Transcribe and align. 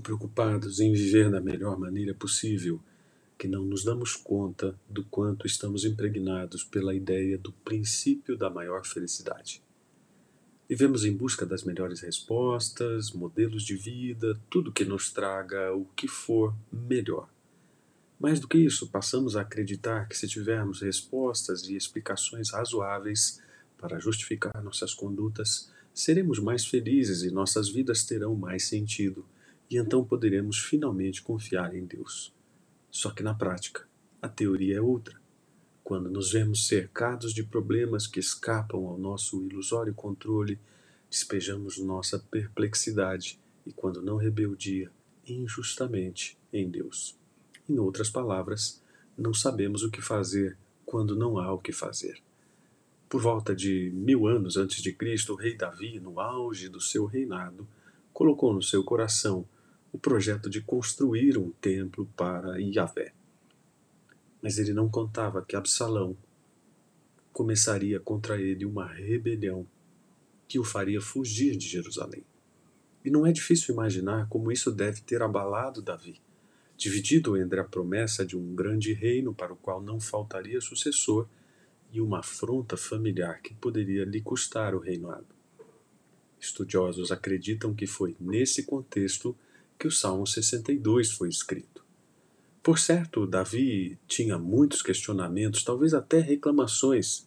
preocupados 0.00 0.80
em 0.80 0.92
viver 0.92 1.30
da 1.30 1.40
melhor 1.40 1.78
maneira 1.78 2.14
possível, 2.14 2.80
que 3.38 3.48
não 3.48 3.64
nos 3.64 3.84
damos 3.84 4.14
conta 4.14 4.74
do 4.88 5.04
quanto 5.04 5.46
estamos 5.46 5.84
impregnados 5.84 6.64
pela 6.64 6.94
ideia 6.94 7.36
do 7.36 7.52
princípio 7.52 8.36
da 8.36 8.48
maior 8.48 8.86
felicidade. 8.86 9.62
Vivemos 10.68 11.04
em 11.04 11.14
busca 11.14 11.44
das 11.44 11.64
melhores 11.64 12.00
respostas, 12.00 13.10
modelos 13.10 13.62
de 13.62 13.76
vida, 13.76 14.40
tudo 14.48 14.72
que 14.72 14.84
nos 14.84 15.12
traga 15.12 15.74
o 15.74 15.84
que 15.96 16.08
for 16.08 16.54
melhor. 16.72 17.28
Mais 18.18 18.38
do 18.38 18.46
que 18.46 18.56
isso, 18.56 18.88
passamos 18.88 19.36
a 19.36 19.40
acreditar 19.40 20.08
que 20.08 20.16
se 20.16 20.28
tivermos 20.28 20.80
respostas 20.80 21.68
e 21.68 21.76
explicações 21.76 22.50
razoáveis 22.52 23.42
para 23.76 23.98
justificar 23.98 24.62
nossas 24.62 24.94
condutas, 24.94 25.70
seremos 25.92 26.38
mais 26.38 26.64
felizes 26.64 27.22
e 27.22 27.30
nossas 27.30 27.68
vidas 27.68 28.04
terão 28.04 28.36
mais 28.36 28.64
sentido, 28.68 29.26
e 29.72 29.78
então 29.78 30.04
poderemos 30.04 30.58
finalmente 30.58 31.22
confiar 31.22 31.74
em 31.74 31.86
Deus. 31.86 32.30
Só 32.90 33.10
que 33.10 33.22
na 33.22 33.32
prática, 33.32 33.88
a 34.20 34.28
teoria 34.28 34.76
é 34.76 34.80
outra. 34.82 35.18
Quando 35.82 36.10
nos 36.10 36.32
vemos 36.32 36.66
cercados 36.66 37.32
de 37.32 37.42
problemas 37.42 38.06
que 38.06 38.20
escapam 38.20 38.86
ao 38.86 38.98
nosso 38.98 39.42
ilusório 39.42 39.94
controle, 39.94 40.60
despejamos 41.08 41.78
nossa 41.78 42.18
perplexidade 42.18 43.40
e, 43.64 43.72
quando 43.72 44.02
não 44.02 44.18
rebeldia, 44.18 44.90
injustamente 45.26 46.36
em 46.52 46.70
Deus. 46.70 47.18
Em 47.66 47.78
outras 47.78 48.10
palavras, 48.10 48.82
não 49.16 49.32
sabemos 49.32 49.82
o 49.82 49.90
que 49.90 50.02
fazer 50.02 50.58
quando 50.84 51.16
não 51.16 51.38
há 51.38 51.50
o 51.50 51.58
que 51.58 51.72
fazer. 51.72 52.22
Por 53.08 53.22
volta 53.22 53.56
de 53.56 53.90
mil 53.94 54.26
anos 54.26 54.58
antes 54.58 54.82
de 54.82 54.92
Cristo, 54.92 55.32
o 55.32 55.36
rei 55.36 55.56
Davi, 55.56 55.98
no 55.98 56.20
auge 56.20 56.68
do 56.68 56.80
seu 56.80 57.06
reinado, 57.06 57.66
colocou 58.12 58.52
no 58.52 58.62
seu 58.62 58.84
coração 58.84 59.46
o 59.92 59.98
projeto 59.98 60.48
de 60.48 60.62
construir 60.62 61.36
um 61.36 61.50
templo 61.50 62.06
para 62.16 62.58
Yahvé. 62.58 63.12
Mas 64.40 64.58
ele 64.58 64.72
não 64.72 64.88
contava 64.88 65.42
que 65.42 65.54
Absalão 65.54 66.16
começaria 67.32 68.00
contra 68.00 68.40
ele 68.40 68.64
uma 68.64 68.86
rebelião 68.86 69.66
que 70.48 70.58
o 70.58 70.64
faria 70.64 71.00
fugir 71.00 71.56
de 71.56 71.68
Jerusalém. 71.68 72.24
E 73.04 73.10
não 73.10 73.26
é 73.26 73.32
difícil 73.32 73.74
imaginar 73.74 74.28
como 74.28 74.50
isso 74.50 74.70
deve 74.70 75.00
ter 75.02 75.22
abalado 75.22 75.82
Davi, 75.82 76.20
dividido 76.76 77.36
entre 77.36 77.60
a 77.60 77.64
promessa 77.64 78.24
de 78.24 78.36
um 78.36 78.54
grande 78.54 78.92
reino 78.92 79.34
para 79.34 79.52
o 79.52 79.56
qual 79.56 79.82
não 79.82 80.00
faltaria 80.00 80.60
sucessor 80.60 81.28
e 81.92 82.00
uma 82.00 82.20
afronta 82.20 82.76
familiar 82.76 83.42
que 83.42 83.54
poderia 83.54 84.04
lhe 84.04 84.20
custar 84.20 84.74
o 84.74 84.78
reinado. 84.78 85.26
Estudiosos 86.40 87.12
acreditam 87.12 87.74
que 87.74 87.86
foi 87.86 88.16
nesse 88.18 88.64
contexto 88.64 89.36
que 89.82 89.88
o 89.88 89.90
Salmo 89.90 90.24
62 90.24 91.10
foi 91.10 91.28
escrito. 91.28 91.84
Por 92.62 92.78
certo, 92.78 93.26
Davi 93.26 93.98
tinha 94.06 94.38
muitos 94.38 94.80
questionamentos, 94.80 95.64
talvez 95.64 95.92
até 95.92 96.20
reclamações, 96.20 97.26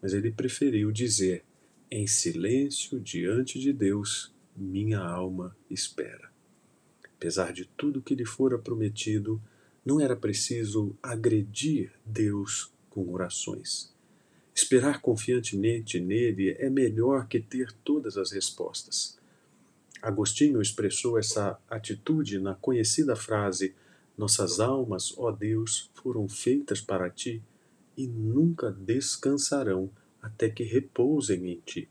mas 0.00 0.14
ele 0.14 0.30
preferiu 0.30 0.92
dizer: 0.92 1.44
Em 1.90 2.06
silêncio 2.06 3.00
diante 3.00 3.58
de 3.58 3.72
Deus, 3.72 4.32
minha 4.56 5.00
alma 5.00 5.56
espera. 5.68 6.30
Apesar 7.16 7.52
de 7.52 7.64
tudo 7.64 8.00
que 8.00 8.14
lhe 8.14 8.24
fora 8.24 8.56
prometido, 8.56 9.42
não 9.84 10.00
era 10.00 10.14
preciso 10.14 10.96
agredir 11.02 11.92
Deus 12.06 12.70
com 12.88 13.12
orações. 13.12 13.92
Esperar 14.54 15.00
confiantemente 15.00 15.98
nele 15.98 16.52
é 16.52 16.70
melhor 16.70 17.26
que 17.26 17.40
ter 17.40 17.72
todas 17.82 18.16
as 18.16 18.30
respostas. 18.30 19.18
Agostinho 20.06 20.60
expressou 20.60 21.18
essa 21.18 21.58
atitude 21.68 22.38
na 22.38 22.54
conhecida 22.54 23.16
frase: 23.16 23.74
Nossas 24.16 24.60
almas, 24.60 25.14
ó 25.16 25.30
Deus, 25.30 25.90
foram 25.94 26.28
feitas 26.28 26.80
para 26.80 27.10
ti 27.10 27.42
e 27.96 28.06
nunca 28.06 28.70
descansarão 28.70 29.90
até 30.20 30.48
que 30.48 30.62
repousem 30.62 31.50
em 31.50 31.60
ti. 31.64 31.88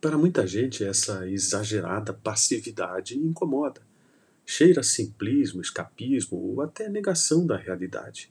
Para 0.00 0.18
muita 0.18 0.46
gente, 0.46 0.84
essa 0.84 1.28
exagerada 1.28 2.12
passividade 2.12 3.18
incomoda. 3.18 3.82
Cheira 4.44 4.82
simplismo, 4.82 5.60
escapismo 5.60 6.38
ou 6.38 6.62
até 6.62 6.88
negação 6.88 7.46
da 7.46 7.56
realidade 7.56 8.30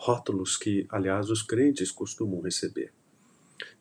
rótulos 0.00 0.56
que, 0.56 0.86
aliás, 0.88 1.28
os 1.28 1.42
crentes 1.42 1.90
costumam 1.92 2.40
receber. 2.40 2.90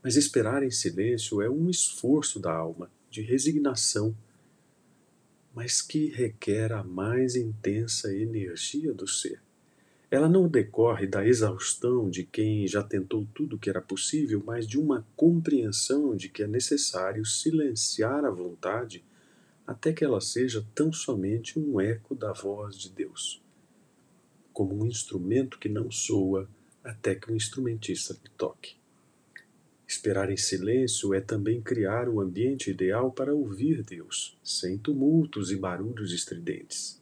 Mas 0.04 0.18
esperar 0.18 0.64
em 0.64 0.70
silêncio 0.70 1.42
é 1.42 1.50
um 1.50 1.70
esforço 1.70 2.42
da 2.42 2.52
alma, 2.54 2.92
de 3.10 3.22
resignação, 3.22 4.16
mas 5.54 5.82
que 5.82 6.08
requer 6.08 6.72
a 6.72 6.84
mais 6.84 7.36
intensa 7.36 8.14
energia 8.14 8.94
do 8.94 9.08
ser. 9.08 9.42
Ela 10.12 10.28
não 10.28 10.48
decorre 10.48 11.06
da 11.06 11.26
exaustão 11.26 12.10
de 12.10 12.24
quem 12.24 12.68
já 12.68 12.82
tentou 12.82 13.28
tudo 13.34 13.56
o 13.56 13.60
que 13.60 13.70
era 13.70 13.82
possível, 13.82 14.42
mas 14.46 14.68
de 14.68 14.80
uma 14.80 15.06
compreensão 15.16 16.16
de 16.16 16.30
que 16.30 16.44
é 16.44 16.48
necessário 16.48 17.26
silenciar 17.26 18.26
a 18.26 18.32
vontade 18.32 19.04
até 19.68 19.94
que 19.94 20.04
ela 20.04 20.20
seja 20.20 20.66
tão 20.74 20.92
somente 20.92 21.60
um 21.60 21.80
eco 21.80 22.16
da 22.16 22.34
voz 22.34 22.76
de 22.76 22.90
Deus 22.90 23.42
como 24.60 24.76
um 24.76 24.86
instrumento 24.86 25.58
que 25.58 25.70
não 25.70 25.90
soa 25.90 26.50
até 26.84 27.16
que 27.16 27.30
o 27.30 27.34
um 27.34 27.36
instrumentista 27.38 28.14
lhe 28.14 28.30
toque. 28.38 28.79
Esperar 29.90 30.30
em 30.30 30.38
silêncio 30.38 31.16
é 31.16 31.20
também 31.20 31.60
criar 31.60 32.08
o 32.08 32.22
ambiente 32.22 32.70
ideal 32.70 33.12
para 33.12 33.34
ouvir 33.34 33.82
Deus, 33.82 34.38
sem 34.44 34.78
tumultos 34.78 35.50
e 35.50 35.56
barulhos 35.56 36.14
estridentes. 36.14 37.02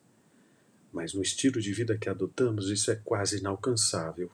Mas 0.94 1.14
no 1.14 1.22
estilo 1.22 1.60
de 1.60 1.74
vida 1.74 1.98
que 1.98 2.08
adotamos, 2.08 2.70
isso 2.70 2.90
é 2.90 2.96
quase 2.96 3.40
inalcançável. 3.40 4.32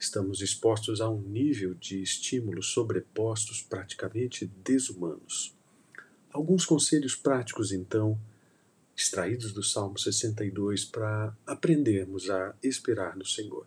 Estamos 0.00 0.42
expostos 0.42 1.00
a 1.00 1.08
um 1.08 1.20
nível 1.20 1.74
de 1.74 2.02
estímulos 2.02 2.72
sobrepostos 2.72 3.62
praticamente 3.62 4.50
desumanos. 4.64 5.54
Alguns 6.32 6.66
conselhos 6.66 7.14
práticos, 7.14 7.70
então, 7.70 8.18
extraídos 8.96 9.52
do 9.52 9.62
Salmo 9.62 9.96
62 9.96 10.84
para 10.84 11.32
aprendermos 11.46 12.28
a 12.30 12.52
esperar 12.64 13.16
no 13.16 13.24
Senhor. 13.24 13.64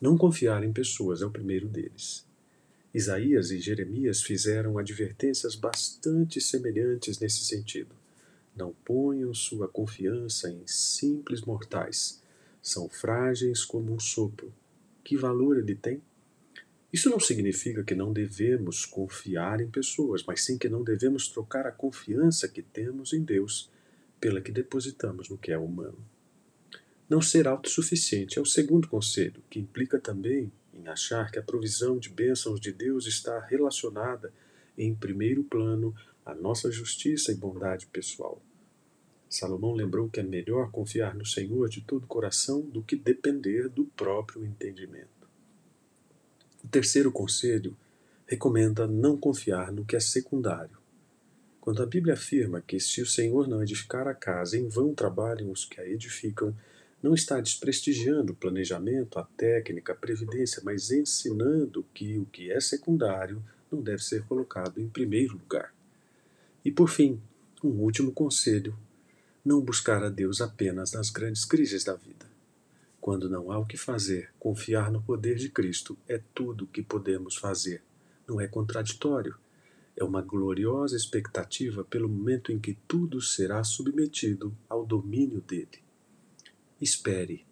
Não 0.00 0.16
confiar 0.16 0.64
em 0.64 0.72
pessoas 0.72 1.20
é 1.20 1.26
o 1.26 1.30
primeiro 1.30 1.68
deles. 1.68 2.29
Isaías 2.92 3.52
e 3.52 3.60
Jeremias 3.60 4.20
fizeram 4.20 4.76
advertências 4.76 5.54
bastante 5.54 6.40
semelhantes 6.40 7.20
nesse 7.20 7.44
sentido. 7.44 7.94
Não 8.56 8.72
ponham 8.84 9.32
sua 9.32 9.68
confiança 9.68 10.50
em 10.50 10.66
simples 10.66 11.42
mortais. 11.42 12.20
São 12.60 12.88
frágeis 12.88 13.64
como 13.64 13.92
um 13.92 14.00
sopro. 14.00 14.52
Que 15.04 15.16
valor 15.16 15.58
ele 15.58 15.76
tem? 15.76 16.02
Isso 16.92 17.08
não 17.08 17.20
significa 17.20 17.84
que 17.84 17.94
não 17.94 18.12
devemos 18.12 18.84
confiar 18.84 19.60
em 19.60 19.70
pessoas, 19.70 20.24
mas 20.26 20.42
sim 20.42 20.58
que 20.58 20.68
não 20.68 20.82
devemos 20.82 21.28
trocar 21.28 21.66
a 21.66 21.72
confiança 21.72 22.48
que 22.48 22.60
temos 22.60 23.12
em 23.12 23.22
Deus 23.22 23.70
pela 24.20 24.40
que 24.40 24.50
depositamos 24.50 25.28
no 25.28 25.38
que 25.38 25.52
é 25.52 25.58
humano. 25.58 25.98
Não 27.08 27.22
ser 27.22 27.46
autossuficiente 27.46 28.38
é 28.38 28.42
o 28.42 28.46
segundo 28.46 28.88
conselho, 28.88 29.40
que 29.48 29.60
implica 29.60 30.00
também 30.00 30.52
em 30.80 30.88
achar 30.88 31.30
que 31.30 31.38
a 31.38 31.42
provisão 31.42 31.98
de 31.98 32.08
bênçãos 32.08 32.60
de 32.60 32.72
Deus 32.72 33.06
está 33.06 33.38
relacionada, 33.38 34.32
em 34.76 34.94
primeiro 34.94 35.44
plano, 35.44 35.94
à 36.24 36.34
nossa 36.34 36.70
justiça 36.70 37.30
e 37.30 37.34
bondade 37.34 37.86
pessoal. 37.86 38.40
Salomão 39.28 39.74
lembrou 39.74 40.08
que 40.08 40.18
é 40.18 40.22
melhor 40.22 40.70
confiar 40.70 41.14
no 41.14 41.24
Senhor 41.24 41.68
de 41.68 41.82
todo 41.82 42.04
o 42.04 42.08
coração 42.08 42.62
do 42.62 42.82
que 42.82 42.96
depender 42.96 43.68
do 43.68 43.84
próprio 43.84 44.44
entendimento. 44.44 45.28
O 46.64 46.68
terceiro 46.68 47.12
conselho 47.12 47.76
recomenda 48.26 48.86
não 48.86 49.16
confiar 49.16 49.70
no 49.70 49.84
que 49.84 49.94
é 49.94 50.00
secundário, 50.00 50.78
quando 51.60 51.82
a 51.82 51.86
Bíblia 51.86 52.14
afirma 52.14 52.60
que 52.60 52.80
se 52.80 53.02
o 53.02 53.06
Senhor 53.06 53.46
não 53.46 53.62
edificar 53.62 54.08
a 54.08 54.14
casa, 54.14 54.56
em 54.56 54.68
vão 54.68 54.94
trabalham 54.94 55.50
os 55.50 55.64
que 55.64 55.80
a 55.80 55.86
edificam, 55.86 56.56
não 57.02 57.14
está 57.14 57.40
desprestigiando 57.40 58.32
o 58.32 58.36
planejamento, 58.36 59.18
a 59.18 59.24
técnica, 59.24 59.92
a 59.92 59.96
previdência, 59.96 60.62
mas 60.64 60.90
ensinando 60.90 61.84
que 61.94 62.18
o 62.18 62.26
que 62.26 62.50
é 62.50 62.60
secundário 62.60 63.42
não 63.70 63.80
deve 63.80 64.02
ser 64.02 64.24
colocado 64.24 64.80
em 64.80 64.88
primeiro 64.88 65.34
lugar. 65.34 65.74
E 66.64 66.70
por 66.70 66.88
fim, 66.88 67.20
um 67.64 67.80
último 67.80 68.12
conselho: 68.12 68.76
não 69.44 69.60
buscar 69.60 70.02
a 70.02 70.10
Deus 70.10 70.40
apenas 70.40 70.92
nas 70.92 71.10
grandes 71.10 71.44
crises 71.44 71.84
da 71.84 71.94
vida. 71.94 72.28
Quando 73.00 73.30
não 73.30 73.50
há 73.50 73.58
o 73.58 73.64
que 73.64 73.78
fazer, 73.78 74.30
confiar 74.38 74.92
no 74.92 75.02
poder 75.02 75.36
de 75.36 75.48
Cristo 75.48 75.96
é 76.06 76.20
tudo 76.34 76.64
o 76.64 76.68
que 76.68 76.82
podemos 76.82 77.36
fazer. 77.36 77.82
Não 78.28 78.40
é 78.40 78.46
contraditório 78.46 79.34
é 80.00 80.04
uma 80.04 80.22
gloriosa 80.22 80.96
expectativa 80.96 81.84
pelo 81.84 82.08
momento 82.08 82.50
em 82.50 82.58
que 82.58 82.78
tudo 82.88 83.20
será 83.20 83.62
submetido 83.62 84.56
ao 84.66 84.86
domínio 84.86 85.42
dele. 85.42 85.82
Espere, 86.80 87.44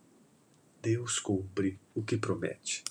Deus 0.81 1.19
cumpre 1.21 1.79
o 1.95 2.03
que 2.03 2.17
promete. 2.17 2.83